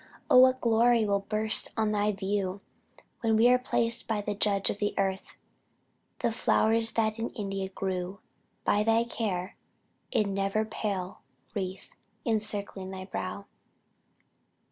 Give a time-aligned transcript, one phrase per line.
[0.31, 2.61] O what glory will burst on thy view
[3.19, 5.35] When are placed by the Judge of the earth,
[6.21, 8.19] The flowers that in India grew
[8.63, 9.57] By thy care,
[10.09, 11.21] in the never pale
[11.53, 11.91] wreath
[12.25, 13.45] Encircling thy brow!